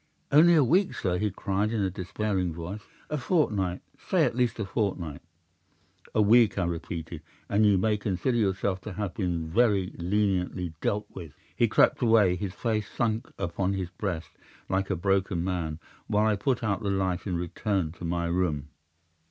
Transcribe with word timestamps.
"'"Only 0.31 0.55
a 0.55 0.63
week, 0.63 0.95
sir?" 0.95 1.19
he 1.19 1.29
cried, 1.29 1.71
in 1.71 1.81
a 1.83 1.91
despairing 1.91 2.51
voice. 2.55 2.81
"A 3.11 3.19
fortnight—say 3.19 4.23
at 4.25 4.35
least 4.35 4.57
a 4.59 4.65
fortnight!" 4.65 5.21
"'"A 6.15 6.21
week," 6.23 6.57
I 6.57 6.65
repeated, 6.65 7.21
"and 7.47 7.67
you 7.67 7.77
may 7.77 7.97
consider 7.97 8.37
yourself 8.39 8.81
to 8.81 8.93
have 8.93 9.13
been 9.13 9.47
very 9.47 9.93
leniently 9.99 10.73
dealt 10.81 11.05
with." 11.13 11.33
"'He 11.55 11.67
crept 11.67 12.01
away, 12.01 12.35
his 12.35 12.55
face 12.55 12.89
sunk 12.89 13.31
upon 13.37 13.73
his 13.73 13.91
breast, 13.91 14.31
like 14.67 14.89
a 14.89 14.95
broken 14.95 15.43
man, 15.43 15.77
while 16.07 16.25
I 16.25 16.35
put 16.35 16.63
out 16.63 16.81
the 16.81 16.89
light 16.89 17.27
and 17.27 17.37
returned 17.37 17.93
to 17.97 18.03
my 18.03 18.25
room. 18.25 18.69